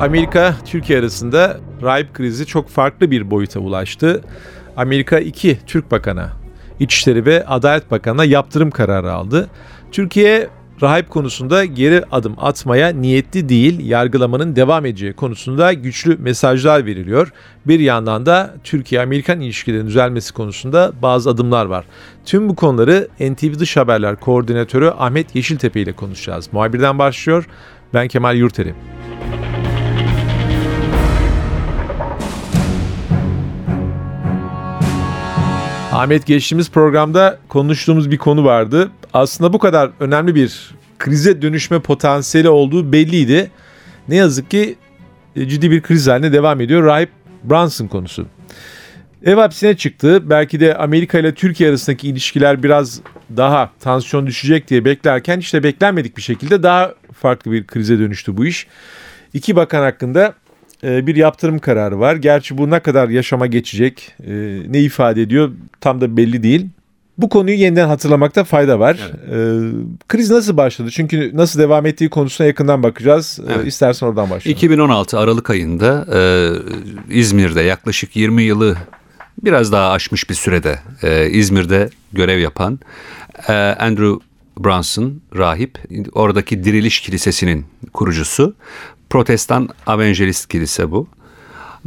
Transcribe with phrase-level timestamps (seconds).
[0.00, 4.20] Amerika Türkiye arasında rahip krizi çok farklı bir boyuta ulaştı.
[4.76, 6.32] Amerika iki Türk bakana,
[6.80, 9.48] İçişleri ve Adalet Bakanı'na yaptırım kararı aldı.
[9.92, 10.48] Türkiye
[10.82, 17.32] rahip konusunda geri adım atmaya niyetli değil, yargılamanın devam edeceği konusunda güçlü mesajlar veriliyor.
[17.66, 21.84] Bir yandan da Türkiye-Amerikan ilişkilerinin düzelmesi konusunda bazı adımlar var.
[22.24, 26.48] Tüm bu konuları NTV Dış Haberler Koordinatörü Ahmet Yeşiltepe ile konuşacağız.
[26.52, 27.48] Muhabirden başlıyor.
[27.94, 28.74] Ben Kemal Yurteri.
[35.96, 38.90] Ahmet geçtiğimiz programda konuştuğumuz bir konu vardı.
[39.12, 43.50] Aslında bu kadar önemli bir krize dönüşme potansiyeli olduğu belliydi.
[44.08, 44.76] Ne yazık ki
[45.36, 46.84] e, ciddi bir kriz haline devam ediyor.
[46.84, 47.10] Rahip
[47.44, 48.26] Brunson konusu.
[49.24, 50.30] Ev hapsine çıktı.
[50.30, 53.00] Belki de Amerika ile Türkiye arasındaki ilişkiler biraz
[53.36, 58.46] daha tansiyon düşecek diye beklerken işte beklenmedik bir şekilde daha farklı bir krize dönüştü bu
[58.46, 58.66] iş.
[59.34, 60.34] İki bakan hakkında
[60.82, 62.16] bir yaptırım kararı var.
[62.16, 64.32] Gerçi bu ne kadar yaşama geçecek, e,
[64.68, 66.66] ne ifade ediyor tam da belli değil.
[67.18, 69.00] Bu konuyu yeniden hatırlamakta fayda var.
[69.00, 69.14] Evet.
[69.32, 70.90] Ee, kriz nasıl başladı?
[70.90, 73.40] Çünkü nasıl devam ettiği konusuna yakından bakacağız.
[73.48, 73.66] Ee, evet.
[73.66, 74.56] İstersen oradan başlayalım.
[74.56, 76.20] 2016 Aralık ayında e,
[77.18, 78.76] İzmir'de yaklaşık 20 yılı
[79.44, 82.80] biraz daha aşmış bir sürede e, İzmir'de görev yapan
[83.48, 84.26] e, Andrew
[84.58, 85.78] Brunson rahip
[86.12, 88.54] oradaki Diriliş Kilisesi'nin kurucusu
[89.10, 91.08] Protestan Evangelist Kilise bu.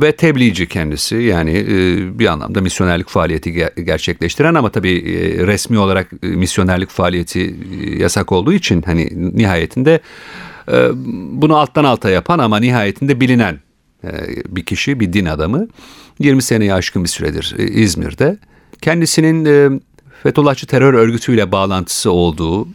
[0.01, 3.51] Ve tebliğci kendisi yani e, bir anlamda misyonerlik faaliyeti
[3.83, 7.55] gerçekleştiren ama tabii e, resmi olarak e, misyonerlik faaliyeti
[7.97, 9.99] yasak olduğu için hani nihayetinde
[11.31, 13.59] bunu alttan alta yapan ama nihayetinde bilinen
[14.47, 15.67] bir kişi, bir din adamı
[16.19, 18.37] 20 seneye aşkın bir süredir İzmir'de.
[18.81, 19.81] Kendisinin
[20.23, 22.67] Fethullahçı terör örgütüyle bağlantısı olduğu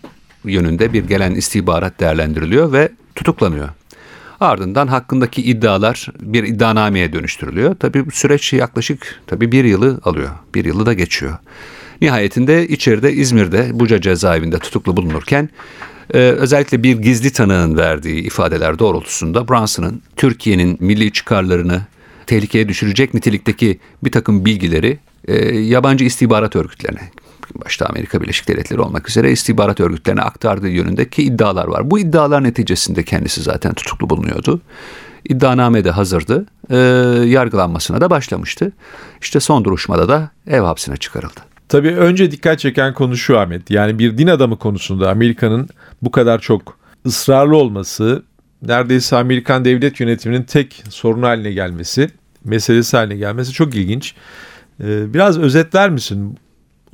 [0.44, 3.68] yönünde bir gelen istihbarat değerlendiriliyor ve tutuklanıyor.
[4.40, 7.74] Ardından hakkındaki iddialar bir iddianameye dönüştürülüyor.
[7.74, 10.30] Tabii bu süreç yaklaşık tabii bir yılı alıyor.
[10.54, 11.38] Bir yılı da geçiyor.
[12.00, 15.48] Nihayetinde içeride İzmir'de Buca cezaevinde tutuklu bulunurken
[16.14, 21.82] e, özellikle bir gizli tanığın verdiği ifadeler doğrultusunda Brunson'ın Türkiye'nin milli çıkarlarını
[22.26, 27.10] tehlikeye düşürecek nitelikteki bir takım bilgileri e, yabancı istihbarat örgütlerine
[27.64, 31.90] başta Amerika Birleşik Devletleri olmak üzere istihbarat örgütlerine aktardığı yönündeki iddialar var.
[31.90, 34.60] Bu iddialar neticesinde kendisi zaten tutuklu bulunuyordu.
[35.24, 36.46] İddianame de hazırdı.
[36.70, 36.76] E,
[37.26, 38.72] yargılanmasına da başlamıştı.
[39.20, 41.40] İşte son duruşmada da ev hapsine çıkarıldı.
[41.68, 43.70] Tabii önce dikkat çeken konu şu Ahmet.
[43.70, 45.68] Yani bir din adamı konusunda Amerika'nın
[46.02, 48.22] bu kadar çok ısrarlı olması,
[48.62, 52.10] neredeyse Amerikan devlet yönetiminin tek sorunu haline gelmesi,
[52.44, 54.14] meselesi haline gelmesi çok ilginç.
[54.80, 56.38] Ee, biraz özetler misin?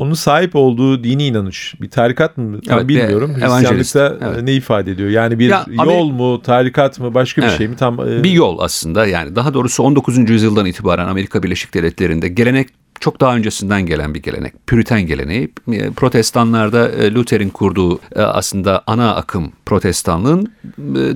[0.00, 3.34] Onun sahip olduğu dini inanış bir tarikat mı evet, bilmiyorum.
[3.34, 4.42] Hristiyanlıkta evet.
[4.42, 5.10] ne ifade ediyor?
[5.10, 7.76] Yani bir ya, yol mu, tarikat mı, başka bir evet, şey mi?
[7.76, 8.24] Tam e...
[8.24, 9.06] bir yol aslında.
[9.06, 10.30] Yani daha doğrusu 19.
[10.30, 12.68] yüzyıldan itibaren Amerika Birleşik Devletleri'nde gelenek
[13.00, 14.66] çok daha öncesinden gelen bir gelenek.
[14.66, 15.50] Püriten geleneği.
[15.72, 20.52] E, protestanlarda e, Luther'in kurduğu aslında ana akım protestanlığın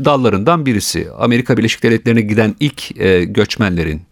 [0.04, 1.08] dallarından birisi.
[1.18, 2.96] Amerika Birleşik Devletleri'ne giden ilk
[3.34, 4.02] göçmenlerin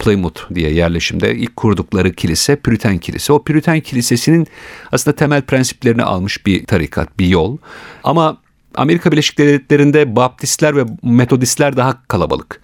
[0.00, 3.32] Plymouth diye yerleşimde ilk kurdukları kilise Püriten Kilise.
[3.32, 4.46] O Püriten Kilisesi'nin
[4.92, 7.56] aslında temel prensiplerini almış bir tarikat, bir yol.
[8.04, 8.36] Ama
[8.74, 12.60] Amerika Birleşik Devletleri'nde Baptistler ve Metodistler daha kalabalık.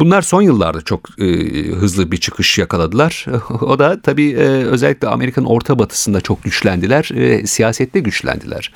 [0.00, 1.24] Bunlar son yıllarda çok e,
[1.72, 3.26] hızlı bir çıkış yakaladılar.
[3.60, 8.72] o da tabii e, özellikle Amerika'nın orta batısında çok güçlendiler, e, siyasette güçlendiler.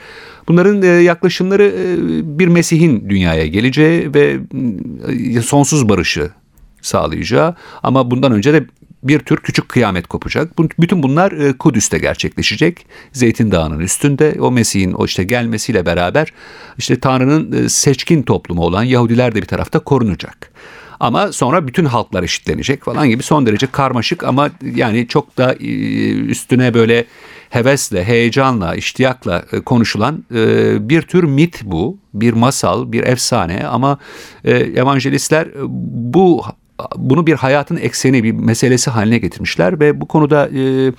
[0.49, 1.97] Bunların e, yaklaşımları e,
[2.39, 4.39] bir Mesih'in dünyaya geleceği ve
[5.37, 6.31] e, sonsuz barışı
[6.83, 8.67] sağlayacağı ama bundan önce de
[9.03, 10.59] bir tür küçük kıyamet kopacak.
[10.79, 12.87] Bütün bunlar e, Kudüs'te gerçekleşecek.
[13.13, 16.33] Zeytin Dağı'nın üstünde o Mesih'in o işte gelmesiyle beraber
[16.79, 20.51] işte Tanrı'nın e, seçkin toplumu olan Yahudiler de bir tarafta korunacak.
[21.01, 25.67] Ama sonra bütün halklar eşitlenecek falan gibi son derece karmaşık ama yani çok da e,
[26.11, 27.05] üstüne böyle
[27.51, 30.25] hevesle, heyecanla, iştiyakla konuşulan
[30.89, 31.99] bir tür mit bu.
[32.15, 33.99] Bir masal, bir efsane ama
[34.45, 35.49] evangelistler
[36.15, 36.45] bu
[36.97, 40.93] bunu bir hayatın ekseni, bir meselesi haline getirmişler ve bu konuda e,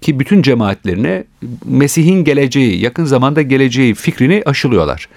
[0.00, 1.24] ki bütün cemaatlerine
[1.64, 5.08] Mesih'in geleceği, yakın zamanda geleceği fikrini aşılıyorlar.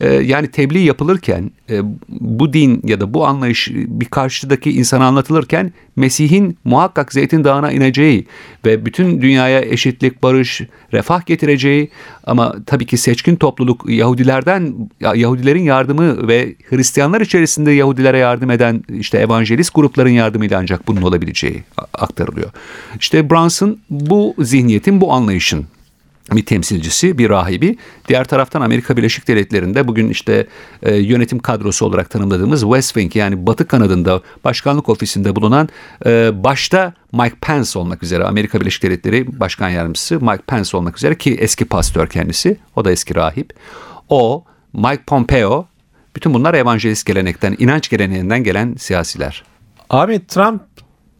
[0.00, 5.72] E, yani tebliğ yapılırken e, bu din ya da bu anlayış bir karşıdaki insana anlatılırken
[5.96, 8.26] Mesih'in muhakkak Zeytin Dağı'na ineceği
[8.64, 10.62] ve bütün dünyaya eşitlik, barış,
[10.92, 11.90] refah getireceği
[12.26, 14.74] ama tabii ki seçkin topluluk Yahudilerden
[15.14, 21.62] Yahudilerin yardımı ve Hristiyanlar içerisinde Yahudilere yardım eden işte evangelist grupların yardımıyla ancak bunun olabileceği
[21.92, 22.50] aktarılıyor.
[23.00, 25.66] İşte Brunson bu zihniyetin, bu anlayışın
[26.32, 27.78] bir temsilcisi, bir rahibi.
[28.08, 30.46] Diğer taraftan Amerika Birleşik Devletleri'nde bugün işte
[30.82, 35.68] e, yönetim kadrosu olarak tanımladığımız West Wing yani Batı kanadında başkanlık ofisinde bulunan
[36.06, 41.18] e, başta Mike Pence olmak üzere Amerika Birleşik Devletleri Başkan Yardımcısı Mike Pence olmak üzere
[41.18, 43.52] ki eski pastör kendisi, o da eski rahip.
[44.08, 45.66] O, Mike Pompeo,
[46.16, 49.44] bütün bunlar evangelist gelenekten, inanç geleneğinden gelen siyasiler.
[49.90, 50.62] Ahmet Trump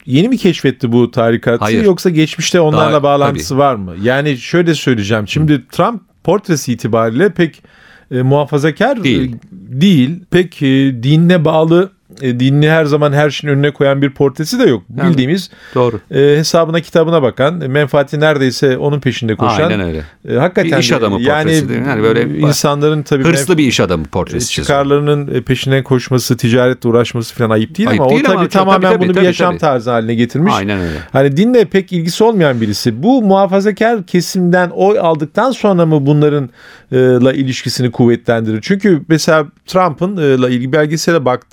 [0.06, 1.84] yeni mi keşfetti bu tarikatı Hayır.
[1.84, 3.58] yoksa geçmişte onlarla Daha- bağlantısı tabii.
[3.58, 3.94] var mı?
[4.02, 5.28] Yani şöyle söyleyeceğim.
[5.28, 7.62] Şimdi Trump portresi itibariyle pek
[8.10, 9.34] e, muhafazakar Değil.
[9.34, 10.20] e, değil.
[10.30, 11.90] Pek e, dinine bağlı,
[12.22, 14.82] e, dinini her zaman her şeyin önüne koyan bir portresi de yok.
[14.96, 16.00] Yani, Bildiğimiz Doğru.
[16.10, 19.62] e, hesabına kitabına bakan, e, menfaati neredeyse onun peşinde koşan.
[19.62, 20.02] Aynen öyle.
[20.28, 21.88] E, hakikaten Bir iş adamı yani, portresi değil mi?
[21.88, 24.66] Yani böyle e, insanların tabii Hırslı bir iş adamı e, portresi çiziyor.
[24.66, 28.48] çıkarlarının e, peşine koşması, ticaretle uğraşması falan ayıp değil Ayıp ama değil o tabii ama
[28.48, 29.60] tamamen tabii, tabii, bunu tabii, bir yaşam tabii.
[29.60, 30.52] tarzı haline getirmiş.
[30.56, 30.98] Aynen öyle.
[31.12, 33.02] Hani dinle pek ilgisi olmayan birisi.
[33.02, 36.50] Bu muhafazakar kesimden oy aldıktan sonra mı bunların
[36.92, 38.60] e, la ilişkisini kuvvetlendirir?
[38.62, 41.46] Çünkü mesela Trump'ın e, la ilgili belgesele bak,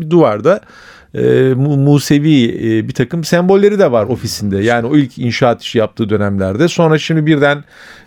[0.00, 0.60] bir duvarda
[1.14, 4.58] e, Mu- Musevi e, bir takım sembolleri de var ofisinde.
[4.58, 6.68] Yani o ilk inşaat işi yaptığı dönemlerde.
[6.68, 7.64] Sonra şimdi birden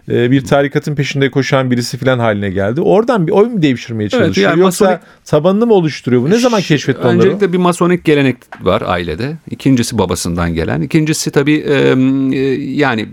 [0.09, 2.81] e, bir tarikatın peşinde koşan birisi falan haline geldi.
[2.81, 4.49] Oradan bir oy mu devşirmeye Evet, çalışıyor?
[4.49, 6.29] yani Yoksa masonik- tabanını mı oluşturuyor bu?
[6.29, 7.17] Ne zaman keşfetti onları?
[7.17, 9.37] Öncelikle bir masonik gelenek var ailede.
[9.51, 10.81] İkincisi babasından gelen.
[10.81, 11.73] İkincisi tabii e,
[12.33, 13.05] e, yani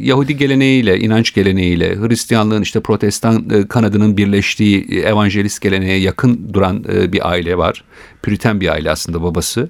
[0.00, 7.58] Yahudi geleneğiyle, inanç geleneğiyle, Hristiyanlığın işte protestan kanadının birleştiği evangelist geleneğe yakın duran bir aile
[7.58, 7.84] var.
[8.22, 9.68] Püriten bir aile aslında babası.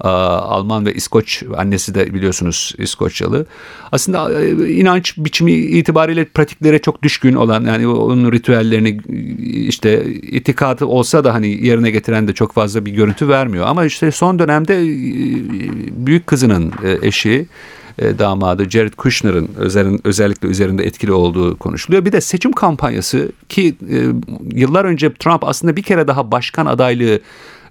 [0.00, 3.46] Aa, Alman ve İskoç annesi de biliyorsunuz İskoçyalı.
[3.92, 9.00] Aslında e, inanç biçimi itibariyle pratiklere çok düşkün olan yani onun ritüellerini
[9.68, 13.66] işte itikadı olsa da hani yerine getiren de çok fazla bir görüntü vermiyor.
[13.66, 14.86] Ama işte son dönemde e,
[16.06, 17.46] büyük kızının e, eşi
[18.18, 19.48] damadı Jared Kushner'ın
[20.04, 22.04] özellikle üzerinde etkili olduğu konuşuluyor.
[22.04, 23.74] Bir de seçim kampanyası ki
[24.54, 27.20] yıllar önce Trump aslında bir kere daha başkan adaylığı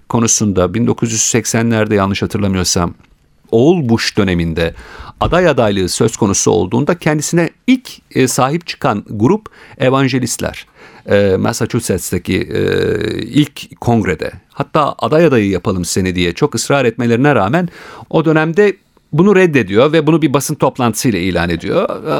[0.08, 2.94] konusunda 1980'lerde yanlış hatırlamıyorsam
[3.50, 4.74] oğul Bush döneminde
[5.20, 10.66] aday adaylığı söz konusu olduğunda kendisine ilk e, sahip çıkan grup evangelistler.
[11.06, 12.62] E, Massachusetts'teki e,
[13.22, 17.68] ilk kongrede hatta aday adayı yapalım seni diye çok ısrar etmelerine rağmen
[18.10, 18.76] o dönemde
[19.12, 21.88] bunu reddediyor ve bunu bir basın toplantısıyla ilan ediyor.
[22.06, 22.12] Ee,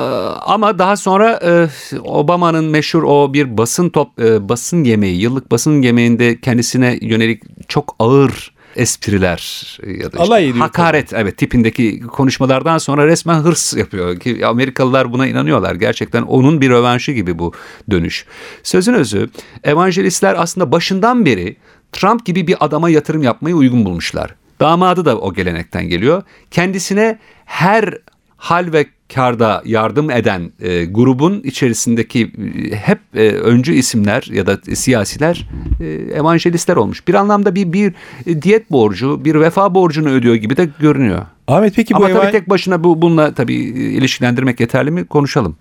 [0.46, 1.68] Ama daha sonra e,
[1.98, 7.96] Obama'nın meşhur o bir basın top e, basın yemeği, yıllık basın yemeğinde kendisine yönelik çok
[7.98, 15.12] ağır espriler ya da işte hakaret evet tipindeki konuşmalardan sonra resmen hırs yapıyor ki Amerikalılar
[15.12, 15.74] buna inanıyorlar.
[15.74, 17.52] Gerçekten onun bir rövanşı gibi bu
[17.90, 18.26] dönüş.
[18.62, 19.28] Sözün özü
[19.64, 21.56] evangelistler aslında başından beri
[21.92, 24.34] Trump gibi bir adama yatırım yapmayı uygun bulmuşlar.
[24.60, 26.22] Damadı da o gelenekten geliyor.
[26.50, 27.94] Kendisine her
[28.36, 32.32] hal ve karda yardım eden e, grubun içerisindeki
[32.72, 35.48] e, hep e, öncü isimler ya da siyasiler
[35.80, 35.84] e,
[36.14, 37.08] evangelistler olmuş.
[37.08, 37.92] Bir anlamda bir bir
[38.26, 41.22] e, diyet borcu, bir vefa borcunu ödüyor gibi de görünüyor.
[41.48, 45.04] Ahmet peki bu Ama tabii evan- tek başına bu bununla tabii ilişkilendirmek yeterli mi?
[45.04, 45.56] Konuşalım.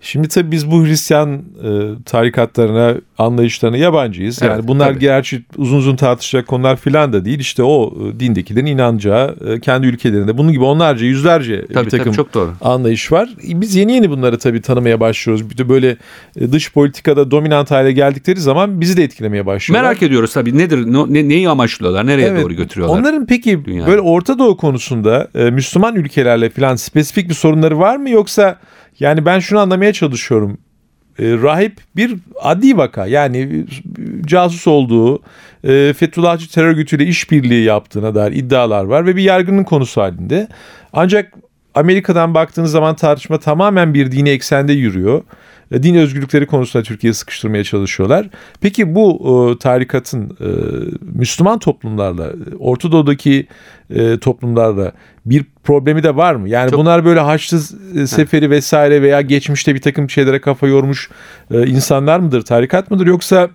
[0.00, 1.68] Şimdi tabii biz bu Hristiyan e,
[2.04, 4.42] tarikatlarına, anlayışlarına yabancıyız.
[4.42, 4.98] Yani Evet, bunlar tabii.
[5.00, 7.38] gerçi uzun uzun tartışacak konular filan da değil.
[7.38, 11.90] İşte o e, dindekilerin inanacağı e, kendi ülkelerinde bunun gibi onlarca, yüzlerce e, Tabii, bir
[11.90, 12.50] takım tabii, çok doğru.
[12.60, 13.28] anlayış var.
[13.42, 15.50] Biz yeni yeni bunları tabii tanımaya başlıyoruz.
[15.50, 15.96] Bir de böyle
[16.52, 19.88] dış politikada dominant hale geldikleri zaman bizi de etkilemeye başlıyorlar.
[19.88, 22.42] Merak ediyoruz tabii nedir, ne, neyi amaçlıyorlar, nereye Evet.
[22.44, 22.98] doğru götürüyorlar?
[22.98, 23.86] Onların peki dünyayı?
[23.86, 28.58] böyle Orta Doğu konusunda Müslüman ülkelerle falan spesifik bir sorunları var mı yoksa
[29.00, 30.58] yani ben şunu anlamaya çalışıyorum.
[31.18, 33.66] E, rahip bir adi vaka yani
[34.26, 35.22] casus olduğu
[35.64, 40.48] e, Fethullahçı terör örgütüyle işbirliği yaptığına dair iddialar var ve bir yargının konusu halinde.
[40.92, 41.32] Ancak
[41.74, 45.22] Amerika'dan baktığınız zaman tartışma tamamen bir dini eksende yürüyor.
[45.72, 48.28] E, Din özgürlükleri konusunda Türkiye'yi sıkıştırmaya çalışıyorlar.
[48.60, 49.18] Peki bu
[49.54, 50.48] e, tarikatın e,
[51.00, 53.46] Müslüman toplumlarla, Orta Doğu'daki
[54.20, 54.92] toplumlarla
[55.26, 56.48] bir problemi de var mı?
[56.48, 57.60] Yani Çok- bunlar böyle Haçlı
[58.06, 61.10] Seferi vesaire veya geçmişte bir takım şeylere kafa yormuş
[61.50, 63.50] insanlar mıdır, tarikat mıdır yoksa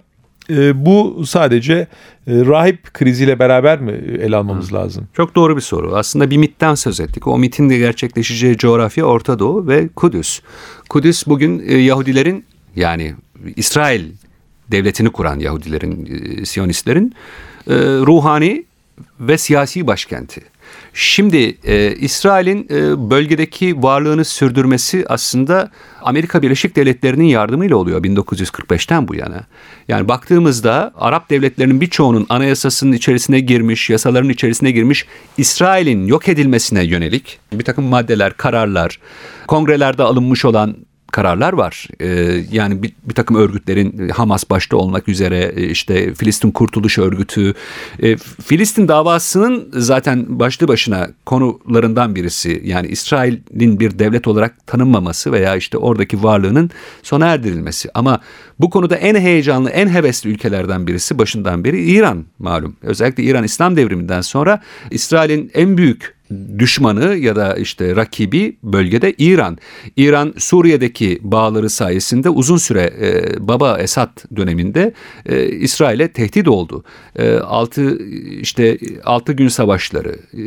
[0.50, 1.88] e, bu sadece e,
[2.28, 5.08] rahip kriziyle beraber mi ele almamız lazım?
[5.14, 5.96] Çok doğru bir soru.
[5.96, 7.28] Aslında bir mitten söz ettik.
[7.28, 10.42] O mitin de gerçekleşeceği coğrafya Orta Doğu ve Kudüs.
[10.90, 13.16] Kudüs bugün e, Yahudilerin yani
[13.56, 14.06] İsrail
[14.72, 16.06] devletini kuran Yahudilerin,
[16.42, 17.14] e, Siyonistlerin
[17.68, 18.66] e, ruhani
[19.20, 20.42] ve siyasi başkenti.
[21.00, 29.16] Şimdi e, İsrail'in e, bölgedeki varlığını sürdürmesi aslında Amerika Birleşik Devletleri'nin yardımıyla oluyor 1945'ten bu
[29.16, 29.44] yana.
[29.88, 35.06] Yani baktığımızda Arap devletlerinin birçoğunun anayasasının içerisine girmiş, yasaların içerisine girmiş
[35.38, 39.00] İsrail'in yok edilmesine yönelik bir takım maddeler, kararlar,
[39.48, 40.76] kongrelerde alınmış olan
[41.12, 41.88] kararlar var.
[42.00, 42.08] Ee,
[42.52, 47.54] yani bir, bir takım örgütlerin Hamas başta olmak üzere e, işte Filistin Kurtuluş Örgütü,
[48.04, 52.62] e, Filistin davasının zaten başlı başına konularından birisi.
[52.66, 56.70] Yani İsrail'in bir devlet olarak tanınmaması veya işte oradaki varlığının
[57.04, 57.90] sona erdirilmesi.
[57.94, 58.22] Ama
[58.60, 62.76] bu konuda en heyecanlı, en hevesli ülkelerden birisi başından beri İran malum.
[62.82, 64.62] Özellikle İran İslam devriminden sonra
[64.92, 66.17] İsrail'in en büyük
[66.60, 69.58] düşmanı ya da işte rakibi bölgede İran.
[69.98, 74.94] İran Suriye'deki bağları sayesinde uzun süre e, Baba Esad döneminde
[75.26, 76.84] e, İsrail'e tehdit oldu.
[77.16, 77.98] E, altı
[78.42, 80.42] işte altı gün savaşları e,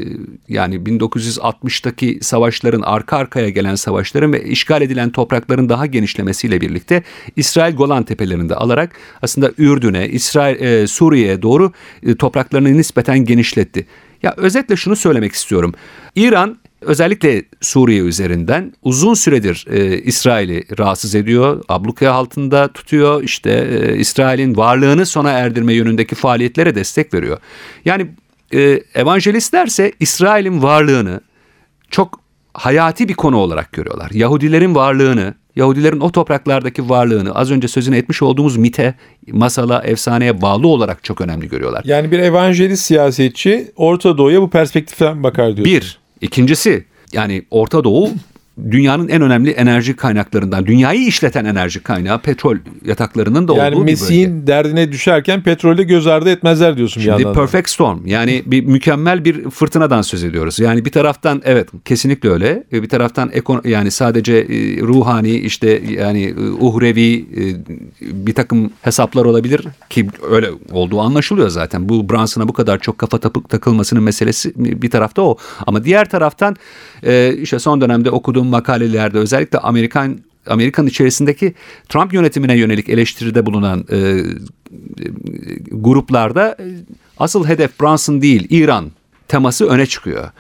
[0.49, 7.03] yani 1960'taki savaşların arka arkaya gelen savaşların ve işgal edilen toprakların daha genişlemesiyle birlikte
[7.37, 11.73] İsrail Golan tepelerinde alarak aslında Ürdün'e, İsrail e, Suriye'ye doğru
[12.03, 13.87] e, topraklarını nispeten genişletti.
[14.23, 15.75] Ya özetle şunu söylemek istiyorum.
[16.15, 23.97] İran özellikle Suriye üzerinden uzun süredir e, İsrail'i rahatsız ediyor, abluka altında tutuyor, işte e,
[23.97, 27.39] İsrail'in varlığını sona erdirme yönündeki faaliyetlere destek veriyor.
[27.85, 28.07] Yani
[28.55, 28.61] e,
[28.95, 31.21] evangelistlerse İsrail'in varlığını
[31.91, 32.21] çok
[32.55, 34.11] hayati bir konu olarak görüyorlar.
[34.11, 38.95] Yahudilerin varlığını, Yahudilerin o topraklardaki varlığını az önce sözünü etmiş olduğumuz mite,
[39.33, 41.83] masala, efsaneye bağlı olarak çok önemli görüyorlar.
[41.85, 45.67] Yani bir evangelist siyasetçi Orta Doğu'ya bu perspektiften bakar diyor.
[45.67, 45.99] Bir.
[46.21, 48.11] ikincisi yani Orta Doğu
[48.71, 54.29] dünyanın en önemli enerji kaynaklarından, dünyayı işleten enerji kaynağı petrol yataklarının da yani olduğu Mesih'in
[54.29, 54.47] bir bölge.
[54.47, 57.35] derdine düşerken petrolde göz ardı etmezler diyorsun Şimdi bir yandan.
[57.35, 60.59] perfect storm yani bir mükemmel bir fırtınadan söz ediyoruz.
[60.59, 62.65] Yani bir taraftan evet kesinlikle öyle.
[62.73, 67.43] Bir taraftan ekon yani sadece e, ruhani işte yani e, uhrevi e,
[68.01, 71.89] bir takım hesaplar olabilir ki öyle olduğu anlaşılıyor zaten.
[71.89, 75.37] Bu Brunson'a bu kadar çok kafa tapık takılmasının meselesi bir tarafta o.
[75.67, 76.57] Ama diğer taraftan
[77.03, 81.55] e, işte son dönemde okuduğum makalelerde özellikle Amerikan Amerika'nın içerisindeki
[81.89, 84.23] Trump yönetimine yönelik eleştiride bulunan e, e,
[85.71, 86.65] gruplarda e,
[87.19, 88.91] asıl hedef Brunson değil İran
[89.29, 90.31] teması öne çıkıyor.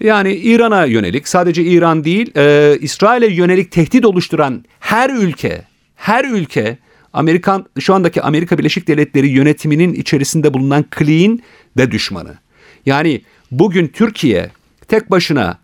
[0.00, 5.62] Yani İran'a yönelik sadece İran değil e, İsrail'e yönelik tehdit oluşturan her ülke
[5.96, 6.78] her ülke
[7.12, 11.42] Amerikan şu andaki Amerika Birleşik Devletleri yönetiminin içerisinde bulunan kliğin
[11.78, 12.34] de düşmanı.
[12.86, 14.50] Yani bugün Türkiye
[14.88, 15.58] tek başına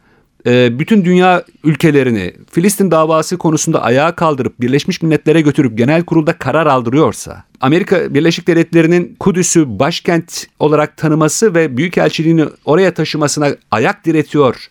[0.47, 6.67] e, bütün dünya ülkelerini Filistin davası konusunda ayağa kaldırıp Birleşmiş Milletler'e götürüp genel kurulda karar
[6.67, 14.69] aldırıyorsa, Amerika Birleşik Devletleri'nin Kudüs'ü başkent olarak tanıması ve büyükelçiliğini oraya taşımasına ayak diretiyor,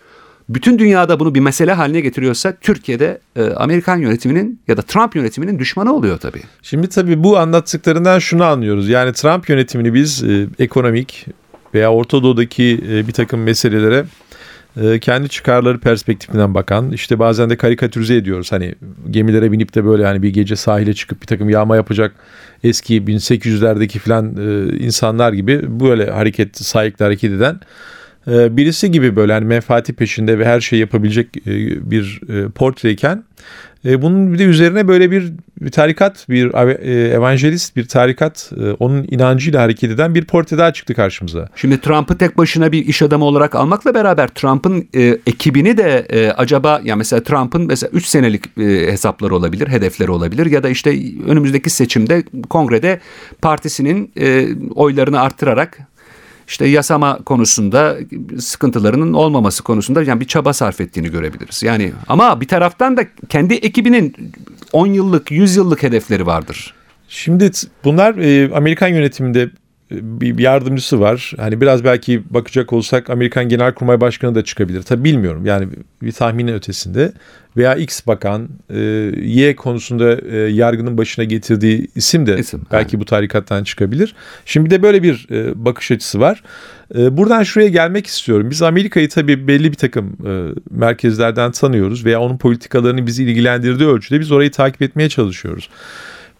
[0.50, 5.60] bütün dünyada bunu bir mesele haline getiriyorsa Türkiye'de e, Amerikan yönetiminin ya da Trump yönetiminin
[5.60, 6.42] düşmanı oluyor tabii.
[6.62, 8.90] Şimdi tabii bu anlattıklarından şunu anlıyoruz.
[8.90, 11.26] Yani Trump yönetimini biz e, ekonomik
[11.74, 14.06] veya Orta Doğu'daki e, bir takım meselelere
[15.02, 18.52] kendi çıkarları perspektifinden bakan işte bazen de karikatürize ediyoruz.
[18.52, 18.76] Hani
[19.10, 22.16] gemilere binip de böyle hani bir gece sahile çıkıp bir takım yağma yapacak
[22.64, 27.60] eski 1800'lerdeki falan e, insanlar gibi böyle hareket sahipli hareket eden
[28.28, 31.46] e, birisi gibi böyle hani menfaati peşinde ve her şeyi yapabilecek
[31.92, 32.20] bir
[32.56, 33.24] portreyken
[33.86, 36.54] bunun bir de üzerine böyle bir, bir tarikat, bir
[37.12, 41.48] evangelist, bir tarikat onun inancıyla hareket eden bir portre daha çıktı karşımıza.
[41.56, 46.32] Şimdi Trump'ı tek başına bir iş adamı olarak almakla beraber Trump'ın e, ekibini de e,
[46.32, 50.90] acaba ya mesela Trump'ın mesela 3 senelik e, hesapları olabilir, hedefleri olabilir ya da işte
[51.28, 53.00] önümüzdeki seçimde kongrede
[53.42, 55.80] partisinin e, oylarını arttırarak
[56.52, 57.98] işte yasama konusunda
[58.40, 61.64] sıkıntılarının olmaması konusunda yani bir çaba sarf ettiğini görebiliriz.
[61.64, 64.16] Yani ama bir taraftan da kendi ekibinin
[64.74, 66.74] 10 yıllık, 100 yıllık hedefleri vardır.
[67.08, 67.52] Şimdi
[67.84, 69.50] bunlar e, Amerikan yönetiminde
[69.92, 71.34] bir yardımcısı var.
[71.38, 74.82] Hani biraz belki bakacak olsak Amerikan Genelkurmay Başkanı da çıkabilir.
[74.82, 75.46] Tabii bilmiyorum.
[75.46, 75.68] Yani
[76.02, 77.14] bir tahminin ötesinde.
[77.58, 78.80] Veya X bakan e,
[79.24, 83.02] Y konusunda e, yargının başına getirdiği isim de isim, belki yani.
[83.02, 84.16] bu tarikattan çıkabilir.
[84.46, 86.44] Şimdi de böyle bir e, bakış açısı var.
[86.96, 88.50] Buradan şuraya gelmek istiyorum.
[88.50, 90.18] Biz Amerika'yı tabii belli bir takım
[90.70, 95.70] merkezlerden tanıyoruz veya onun politikalarını bizi ilgilendirdiği ölçüde biz orayı takip etmeye çalışıyoruz.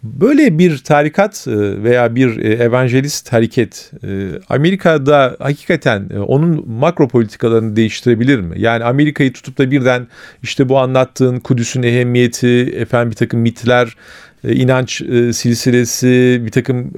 [0.02, 7.76] Böyle bir tarikat e, veya bir e, evangelist hareket e, Amerika'da hakikaten onun makro politikalarını
[7.76, 8.60] değiştirebilir mi?
[8.60, 10.06] Yani Amerika'yı tutup da birden
[10.42, 13.96] işte bu anlattığın Kudüs'ün ehemmiyeti, efendim bir takım mitler,
[14.44, 14.96] inanç
[15.32, 16.92] silsilesi, bir takım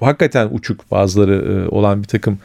[0.00, 2.38] hakikaten uçuk bazıları olan bir takım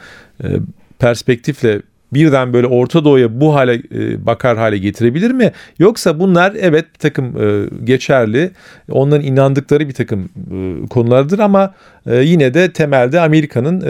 [0.98, 1.82] perspektifle
[2.14, 5.52] birden böyle Orta Doğu'ya bu hale e, bakar hale getirebilir mi?
[5.78, 8.50] Yoksa bunlar evet bir takım e, geçerli,
[8.90, 11.74] onların inandıkları bir takım e, konulardır ama
[12.06, 13.80] yine de temelde Amerika'nın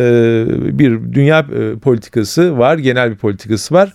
[0.78, 1.46] bir dünya
[1.82, 3.92] politikası var, genel bir politikası var.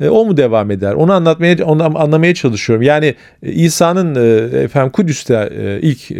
[0.00, 0.92] E, o mu devam eder?
[0.92, 2.82] Onu anlatmaya, onu anlamaya çalışıyorum.
[2.82, 5.50] Yani e, İsa'nın e, efendim Kudüs'te
[5.82, 6.10] ilk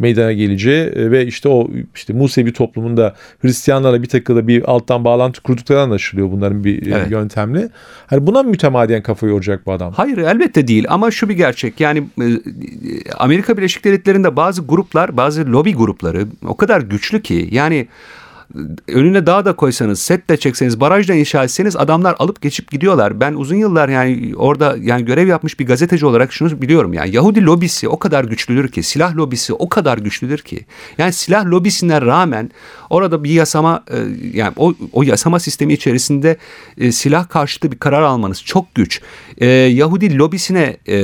[0.00, 5.80] meydana geleceği ve işte o işte Musevi toplumunda Hristiyanlarla bir takıda bir alttan bağlantı kurdukları
[5.80, 7.10] anlaşılıyor bunların bir evet.
[7.10, 7.68] yöntemle.
[8.06, 9.92] Hani buna mütemadiyen kafa yoracak bu adam?
[9.92, 11.80] Hayır elbette değil ama şu bir gerçek.
[11.80, 12.04] Yani
[13.16, 17.86] Amerika Birleşik Devletleri'nde bazı gruplar, bazı lobi grupları o kadar güçlü ki yani
[18.88, 23.20] önüne dağ da koysanız, set de çekseniz, baraj da inşa etseniz adamlar alıp geçip gidiyorlar.
[23.20, 26.92] Ben uzun yıllar yani orada yani görev yapmış bir gazeteci olarak şunu biliyorum.
[26.92, 30.66] Yani Yahudi lobisi o kadar güçlüdür ki, silah lobisi o kadar güçlüdür ki.
[30.98, 32.50] Yani silah lobisine rağmen
[32.90, 33.96] orada bir yasama e,
[34.32, 36.36] yani o, o yasama sistemi içerisinde
[36.78, 39.00] e, silah karşıtı bir karar almanız çok güç.
[39.38, 40.96] E, Yahudi lobisine e,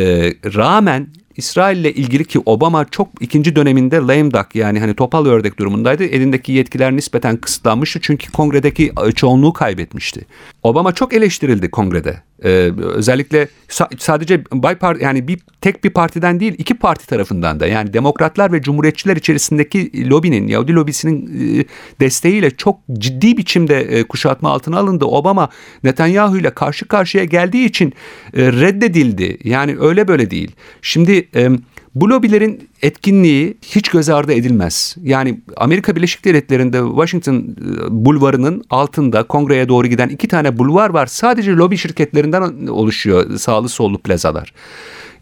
[0.54, 5.59] rağmen İsrail ile ilgili ki Obama çok ikinci döneminde lame duck yani hani topal ördek
[5.59, 6.05] durumundaydı.
[6.05, 10.27] Elindeki yetkiler nispeten kısıtlanmıştı çünkü kongredeki çoğunluğu kaybetmişti.
[10.62, 12.23] Obama çok eleştirildi kongrede.
[12.44, 14.44] Ee, özellikle sa- sadece
[14.80, 19.16] parti yani bir tek bir partiden değil iki parti tarafından da yani demokratlar ve cumhuriyetçiler
[19.16, 21.64] içerisindeki lobinin Yahudi lobisinin e,
[22.00, 25.04] desteğiyle çok ciddi biçimde e, kuşatma altına alındı.
[25.04, 25.49] Obama
[25.84, 27.92] Netanyahu ile karşı karşıya geldiği için
[28.34, 29.38] e, reddedildi.
[29.44, 30.52] Yani öyle böyle değil.
[30.82, 31.50] Şimdi e,
[31.94, 34.96] bu lobilerin etkinliği hiç göz ardı edilmez.
[35.02, 37.44] Yani Amerika Birleşik Devletleri'nde Washington e,
[37.90, 41.06] bulvarının altında kongreye doğru giden iki tane bulvar var.
[41.06, 44.52] Sadece lobi şirketlerinden oluşuyor sağlı sollu plazalar.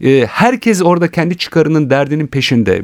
[0.01, 2.83] E, herkes orada kendi çıkarının derdinin peşinde.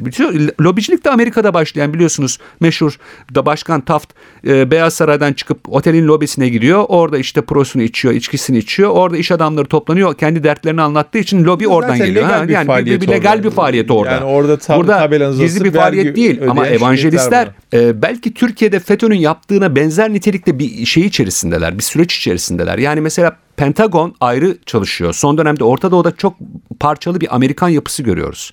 [0.60, 2.98] Lobicilik de Amerika'da başlayan biliyorsunuz meşhur
[3.34, 4.12] da Başkan Taft
[4.48, 6.84] e, Beyaz Saray'dan çıkıp otelin lobisine gidiyor.
[6.88, 8.90] Orada işte prosunu içiyor, içkisini içiyor.
[8.90, 10.14] Orada iş adamları toplanıyor.
[10.14, 12.24] Kendi dertlerini anlattığı için lobi Zaten oradan geliyor.
[12.24, 14.14] Ha, yani bir, bir legal bir faaliyet orada.
[14.14, 19.76] Yani orada tab- Burada gizli bir faaliyet değil ama evangelistler e, belki Türkiye'de FETÖ'nün yaptığına
[19.76, 22.78] benzer nitelikte bir şey içerisindeler, bir süreç içerisindeler.
[22.78, 25.12] Yani mesela Pentagon ayrı çalışıyor.
[25.12, 26.36] Son dönemde Orta Doğu'da çok
[26.80, 28.52] parçalı bir Amerikan yapısı görüyoruz.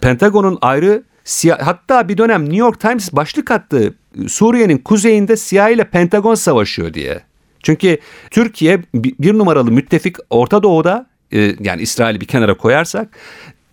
[0.00, 1.02] Pentagon'un ayrı
[1.60, 3.94] hatta bir dönem New York Times başlık attı.
[4.28, 7.20] Suriye'nin kuzeyinde CIA ile Pentagon savaşıyor diye.
[7.62, 7.98] Çünkü
[8.30, 13.18] Türkiye bir numaralı müttefik Orta Doğu'da e, yani İsrail'i bir kenara koyarsak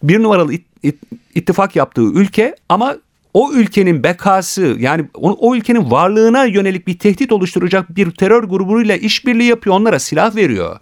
[0.04, 0.96] bir numaralı it, it,
[1.36, 2.96] ittifak yaptığı ülke ama
[3.34, 8.96] o ülkenin bekası yani o, o ülkenin varlığına yönelik bir tehdit oluşturacak bir terör grubuyla
[8.96, 10.80] işbirliği yapıyor onlara silah veriyor.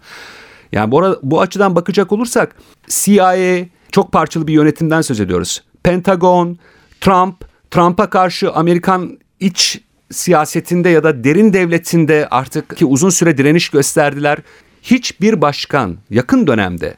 [0.72, 2.56] Yani bu, bu açıdan bakacak olursak
[2.88, 5.62] CIA çok parçalı bir yönetimden söz ediyoruz.
[5.82, 6.58] Pentagon,
[7.00, 13.68] Trump, Trump'a karşı Amerikan iç siyasetinde ya da derin devletinde artık ki uzun süre direniş
[13.68, 14.38] gösterdiler.
[14.82, 16.94] Hiçbir başkan yakın dönemde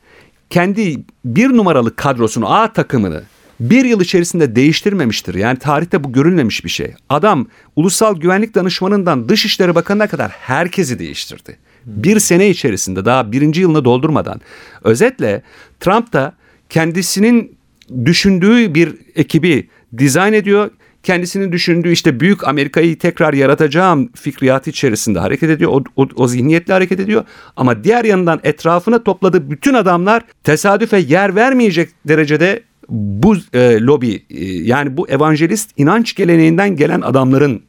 [0.50, 3.22] kendi bir numaralı kadrosunu A takımını
[3.60, 5.34] bir yıl içerisinde değiştirmemiştir.
[5.34, 6.94] Yani tarihte bu görülmemiş bir şey.
[7.08, 11.56] Adam ulusal güvenlik danışmanından Dışişleri Bakanı'na kadar herkesi değiştirdi.
[11.86, 14.40] Bir sene içerisinde daha birinci yılını doldurmadan.
[14.84, 15.42] Özetle
[15.80, 16.32] Trump da
[16.68, 17.56] kendisinin
[18.04, 19.68] düşündüğü bir ekibi
[19.98, 20.70] dizayn ediyor.
[21.02, 25.70] Kendisinin düşündüğü işte büyük Amerika'yı tekrar yaratacağım fikriyatı içerisinde hareket ediyor.
[25.70, 27.24] O, o, o zihniyetle hareket ediyor.
[27.56, 34.44] Ama diğer yanından etrafına topladığı bütün adamlar tesadüfe yer vermeyecek derecede bu e, lobi e,
[34.44, 37.62] yani bu evangelist inanç geleneğinden gelen adamların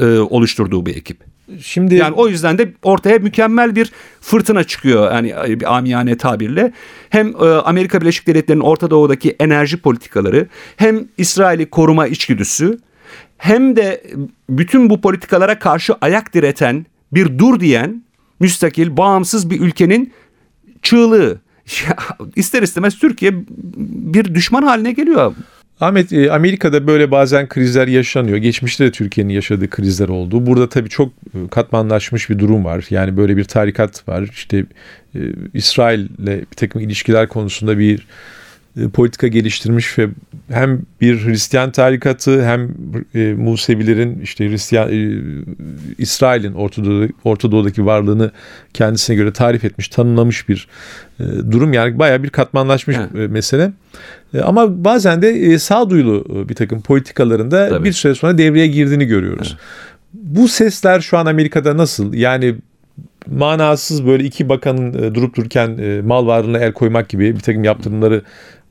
[0.00, 1.33] e, oluşturduğu bir ekip.
[1.60, 6.72] Şimdi yani o yüzden de ortaya mükemmel bir fırtına çıkıyor yani bir amiyane tabirle.
[7.10, 12.78] Hem e, Amerika Birleşik Devletleri'nin Orta Doğu'daki enerji politikaları, hem İsrail'i koruma içgüdüsü,
[13.38, 14.02] hem de
[14.50, 18.04] bütün bu politikalara karşı ayak direten, bir dur diyen,
[18.40, 20.12] müstakil, bağımsız bir ülkenin
[20.82, 21.40] çığlığı.
[22.36, 23.32] ister istemez Türkiye
[24.14, 25.34] bir düşman haline geliyor.
[25.80, 28.36] Ahmet e, Amerika'da böyle bazen krizler yaşanıyor.
[28.36, 30.46] Geçmişte de Türkiye'nin yaşadığı krizler oldu.
[30.46, 32.86] Burada tabii çok e, katmanlaşmış bir durum var.
[32.90, 34.28] Yani böyle bir tarikat var.
[34.32, 34.64] İşte
[35.14, 35.20] e,
[35.54, 38.06] İsrail'le bir takım ilişkiler konusunda bir
[38.92, 40.08] politika geliştirmiş ve
[40.48, 42.74] hem bir Hristiyan tarikatı hem
[43.14, 45.20] e, Musevilerin işte Hristiyan e,
[45.98, 46.82] İsrail'in Orta,
[47.24, 48.30] Orta Doğu'daki varlığını
[48.72, 50.68] kendisine göre tarif etmiş, tanımlamış bir
[51.20, 51.72] e, durum.
[51.72, 53.30] Yani bayağı bir katmanlaşmış evet.
[53.30, 53.72] mesele.
[54.34, 57.84] E, ama bazen de e, sağduyulu e, bir takım politikalarında Tabii.
[57.84, 59.48] bir süre sonra devreye girdiğini görüyoruz.
[59.50, 59.60] Evet.
[60.14, 62.14] Bu sesler şu an Amerika'da nasıl?
[62.14, 62.54] Yani
[63.26, 67.64] manasız böyle iki bakanın e, durup dururken e, mal varlığına el koymak gibi bir takım
[67.64, 68.22] yaptırımları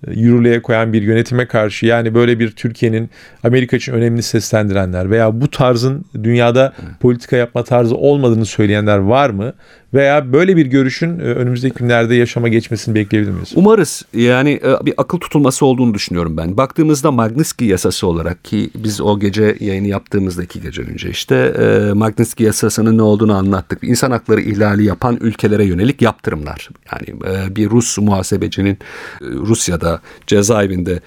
[0.07, 3.09] yürürlüğe koyan bir yönetime karşı yani böyle bir Türkiye'nin
[3.43, 9.53] Amerika için önemli seslendirenler veya bu tarzın dünyada politika yapma tarzı olmadığını söyleyenler var mı?
[9.93, 13.51] Veya böyle bir görüşün e, önümüzdeki günlerde yaşama geçmesini bekleyebilir miyiz?
[13.55, 14.05] Umarız.
[14.13, 16.57] Yani e, bir akıl tutulması olduğunu düşünüyorum ben.
[16.57, 21.93] Baktığımızda Magnitsky yasası olarak ki biz o gece yayını yaptığımızda iki gece önce işte e,
[21.93, 23.83] Magnitsky yasasının ne olduğunu anlattık.
[23.83, 26.69] İnsan hakları ihlali yapan ülkelere yönelik yaptırımlar.
[26.91, 27.21] Yani
[27.55, 28.77] bir Rus muhasebecinin
[29.21, 30.99] Rusya'da cezaevinde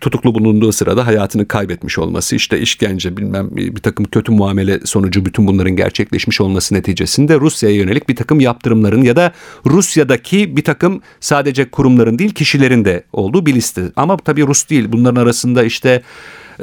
[0.00, 5.46] tutuklu bulunduğu sırada hayatını kaybetmiş olması, işte işkence bilmem bir takım kötü muamele sonucu bütün
[5.46, 9.32] bunların gerçekleşmiş olması neticesinde Rusya'ya yönelik bir takım yaptırımların ya da
[9.66, 13.82] Rusya'daki bir takım sadece kurumların değil kişilerin de olduğu bir liste.
[13.96, 14.86] Ama tabii Rus değil.
[14.88, 16.02] Bunların arasında işte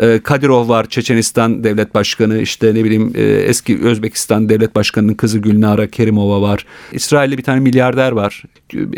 [0.01, 0.21] e,
[0.67, 6.41] var Çeçenistan devlet başkanı işte ne bileyim e, eski Özbekistan devlet başkanının kızı Gülnara Kerimova
[6.41, 6.65] var.
[6.91, 8.43] İsrail'de bir tane milyarder var.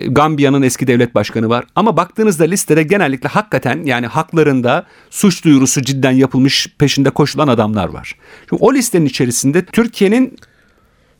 [0.07, 1.65] Gambiya'nın eski devlet başkanı var.
[1.75, 8.15] Ama baktığınızda listede genellikle hakikaten yani haklarında suç duyurusu cidden yapılmış peşinde koşulan adamlar var.
[8.49, 10.37] Şimdi o listenin içerisinde Türkiye'nin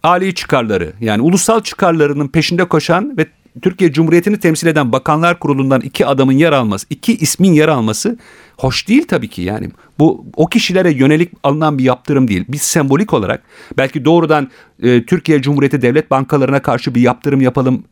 [0.04, 3.26] Ali çıkarları yani ulusal çıkarlarının peşinde koşan ve
[3.60, 8.18] Türkiye Cumhuriyeti'ni temsil eden Bakanlar Kurulu'ndan iki adamın yer alması, iki ismin yer alması
[8.58, 9.70] hoş değil tabii ki yani.
[10.00, 12.46] Bu o kişilere yönelik alınan bir yaptırım değil.
[12.48, 13.44] Biz sembolik olarak
[13.78, 14.52] belki doğrudan
[14.84, 17.84] e, Türkiye Cumhuriyeti devlet bankalarına karşı bir yaptırım yapalım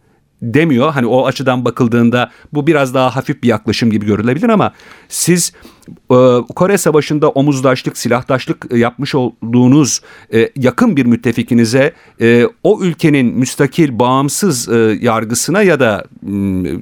[0.42, 0.92] demiyor.
[0.92, 4.74] Hani o açıdan bakıldığında bu biraz daha hafif bir yaklaşım gibi görülebilir ama
[5.10, 5.54] siz
[5.90, 6.16] e,
[6.56, 10.02] Kore Savaşı'nda omuzdaşlık, silahtaşlık yapmış olduğunuz
[10.34, 14.68] e, yakın bir müttefikinize e, o ülkenin müstakil, bağımsız
[15.02, 16.06] yargısına ya da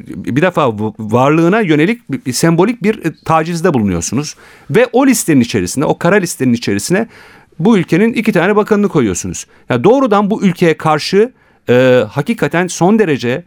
[0.10, 4.36] bir defa varlığına yönelik bir, sembolik bir tacizde bulunuyorsunuz.
[4.70, 7.08] Ve o listenin içerisine, o kara listenin içerisine
[7.60, 9.46] bu ülkenin iki tane bakanını koyuyorsunuz.
[9.70, 11.32] Yani doğrudan bu ülkeye karşı
[11.70, 13.44] e, hakikaten son derece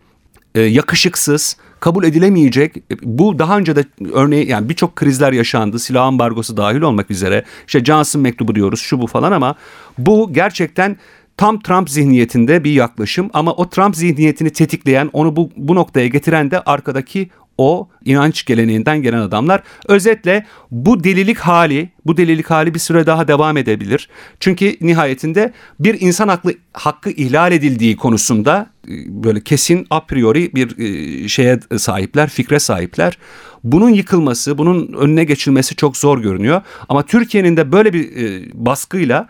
[0.54, 2.76] e, yakışıksız, kabul edilemeyecek.
[3.02, 5.78] Bu daha önce de örneği yani birçok krizler yaşandı.
[5.78, 7.44] Silah ambargosu dahil olmak üzere.
[7.66, 9.54] İşte Johnson mektubu diyoruz şu bu falan ama
[9.98, 10.96] bu gerçekten
[11.36, 16.50] tam Trump zihniyetinde bir yaklaşım ama o Trump zihniyetini tetikleyen, onu bu, bu noktaya getiren
[16.50, 19.62] de arkadaki o inanç geleneğinden gelen adamlar.
[19.88, 24.08] Özetle bu delilik hali, bu delilik hali bir süre daha devam edebilir.
[24.40, 28.92] Çünkü nihayetinde bir insan haklı hakkı ihlal edildiği konusunda e,
[29.24, 33.18] böyle kesin a priori bir e, şeye sahipler, fikre sahipler.
[33.64, 36.62] Bunun yıkılması, bunun önüne geçilmesi çok zor görünüyor.
[36.88, 39.28] Ama Türkiye'nin de böyle bir e, baskıyla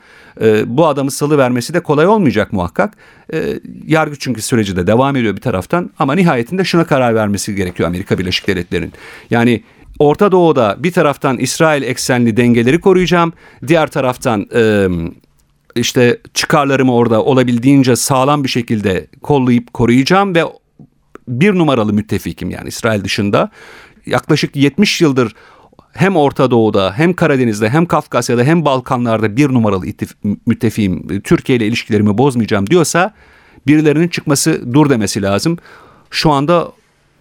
[0.66, 2.94] bu adamı salı vermesi de kolay olmayacak muhakkak.
[3.32, 7.88] E, yargı çünkü süreci de devam ediyor bir taraftan ama nihayetinde şuna karar vermesi gerekiyor
[7.88, 8.92] Amerika Birleşik Devletleri'nin.
[9.30, 9.62] Yani
[9.98, 13.32] Orta Doğu'da bir taraftan İsrail eksenli dengeleri koruyacağım,
[13.66, 14.88] diğer taraftan e,
[15.76, 20.42] işte çıkarlarımı orada olabildiğince sağlam bir şekilde kollayıp koruyacağım ve
[21.28, 23.50] bir numaralı müttefikim yani İsrail dışında
[24.06, 25.34] yaklaşık 70 yıldır
[25.92, 29.86] hem Orta Doğu'da hem Karadeniz'de hem Kafkasya'da hem Balkanlar'da bir numaralı
[30.46, 33.14] müttefiğim Türkiye ile ilişkilerimi bozmayacağım diyorsa
[33.66, 35.58] birilerinin çıkması dur demesi lazım.
[36.10, 36.72] Şu anda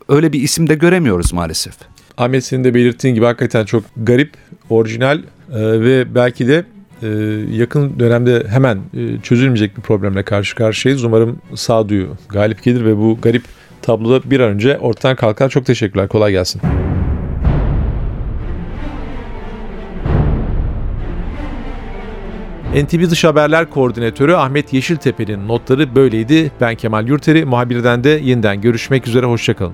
[0.10, 1.74] öyle bir isim de göremiyoruz maalesef.
[2.18, 4.34] Ahmet senin de belirttiğin gibi hakikaten çok garip,
[4.70, 6.66] orijinal e, ve belki de
[7.04, 7.08] e,
[7.52, 11.04] yakın dönemde hemen e, çözülmeyecek bir problemle karşı karşıyayız.
[11.04, 13.44] Umarım sağduyu galip gelir ve bu garip
[13.82, 15.50] tabloda bir an önce ortadan kalkar.
[15.50, 16.08] Çok teşekkürler.
[16.08, 16.62] Kolay gelsin.
[22.84, 26.52] NTV Dış Haberler Koordinatörü Ahmet Yeşiltepe'nin notları böyleydi.
[26.62, 29.74] Ben Kemal Yurteri, muhabirden de yeniden görüşmek üzere, hoşçakalın.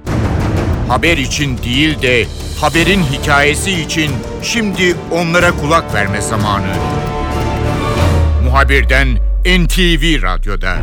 [0.88, 2.26] Haber için değil de
[2.62, 4.12] haberin hikayesi için
[4.42, 6.74] şimdi onlara kulak verme zamanı.
[8.44, 9.08] Muhabirden
[9.46, 10.78] NTV Radyo'da.